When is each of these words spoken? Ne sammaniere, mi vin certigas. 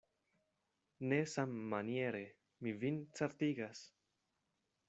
Ne 1.11 1.19
sammaniere, 1.33 2.23
mi 2.63 2.75
vin 2.85 3.01
certigas. 3.21 3.87